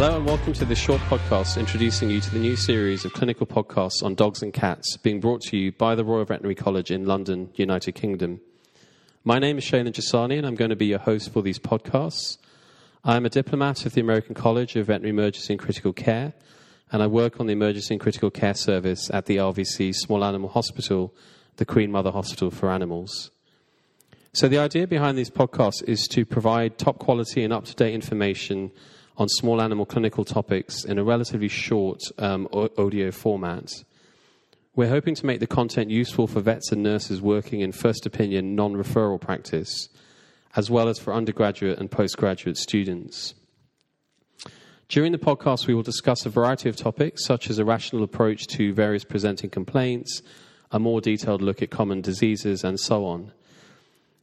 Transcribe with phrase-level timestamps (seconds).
[0.00, 3.48] Hello and welcome to this short podcast introducing you to the new series of clinical
[3.48, 7.04] podcasts on dogs and cats being brought to you by the Royal Veterinary College in
[7.04, 8.40] London, United Kingdom.
[9.24, 12.38] My name is Shailen Jasani and I'm going to be your host for these podcasts.
[13.02, 16.32] I am a diplomate of the American College of Veterinary Emergency and Critical Care
[16.92, 20.50] and I work on the Emergency and Critical Care Service at the RVC Small Animal
[20.50, 21.12] Hospital,
[21.56, 23.32] the Queen Mother Hospital for Animals.
[24.32, 27.94] So, the idea behind these podcasts is to provide top quality and up to date
[27.94, 28.70] information
[29.18, 33.68] on small animal clinical topics in a relatively short um, audio format.
[34.76, 38.54] We're hoping to make the content useful for vets and nurses working in first opinion
[38.54, 39.88] non referral practice,
[40.54, 43.34] as well as for undergraduate and postgraduate students.
[44.88, 48.46] During the podcast, we will discuss a variety of topics, such as a rational approach
[48.46, 50.22] to various presenting complaints,
[50.70, 53.32] a more detailed look at common diseases, and so on.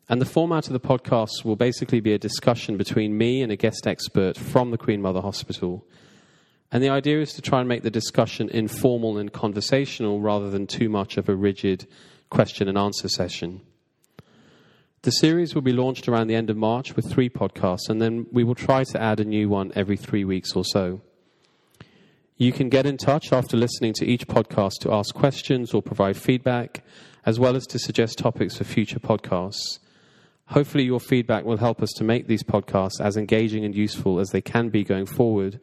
[0.08, 3.55] And the format of the podcast will basically be a discussion between me and a
[3.55, 5.86] guest expert from the Queen Mother Hospital.
[6.72, 10.67] And the idea is to try and make the discussion informal and conversational rather than
[10.67, 11.88] too much of a rigid
[12.30, 13.61] question and answer session.
[15.02, 18.28] The series will be launched around the end of March with three podcasts, and then
[18.31, 21.02] we will try to add a new one every three weeks or so.
[22.38, 26.17] You can get in touch after listening to each podcast to ask questions or provide
[26.17, 26.83] feedback,
[27.26, 29.80] as well as to suggest topics for future podcasts.
[30.50, 34.30] Hopefully, your feedback will help us to make these podcasts as engaging and useful as
[34.30, 35.60] they can be going forward.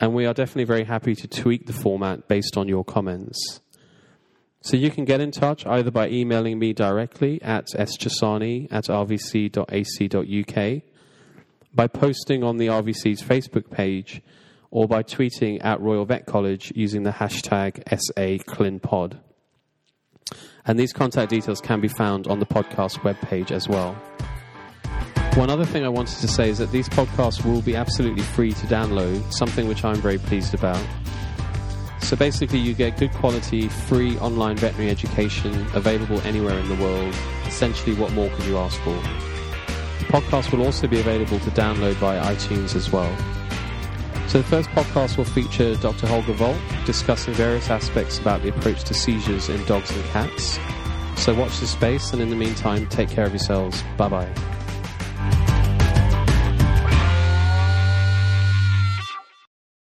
[0.00, 3.60] And we are definitely very happy to tweak the format based on your comments.
[4.60, 10.82] So you can get in touch either by emailing me directly at sjasani at rvc.ac.uk,
[11.72, 14.22] by posting on the RVC's Facebook page,
[14.72, 19.20] or by tweeting at Royal Vet College using the hashtag SAClinPod.
[20.66, 23.96] And these contact details can be found on the podcast webpage as well.
[25.36, 28.52] One other thing I wanted to say is that these podcasts will be absolutely free
[28.52, 30.82] to download, something which I'm very pleased about.
[32.00, 37.14] So basically, you get good quality, free online veterinary education available anywhere in the world.
[37.44, 38.94] Essentially, what more could you ask for?
[38.94, 43.14] The podcast will also be available to download via iTunes as well.
[44.28, 46.06] So the first podcast will feature Dr.
[46.06, 50.58] Holger Volk discussing various aspects about the approach to seizures in dogs and cats.
[51.22, 53.84] So watch this space, and in the meantime, take care of yourselves.
[53.98, 54.55] Bye bye.